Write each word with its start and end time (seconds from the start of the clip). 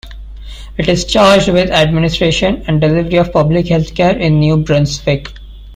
It 0.79 0.89
is 0.89 1.05
charged 1.05 1.49
with 1.49 1.69
administration 1.69 2.63
and 2.67 2.81
delivery 2.81 3.17
of 3.17 3.31
public 3.31 3.67
healthcare 3.67 4.19
in 4.19 4.39
New 4.39 4.57
Brunswick. 4.57 5.27